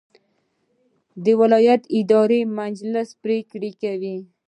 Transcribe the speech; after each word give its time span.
د 1.23 1.25
ولایت 1.41 1.81
اداري 1.99 2.41
مجلس 2.59 3.09
پریکړې 3.23 3.71
کوي 3.81 4.17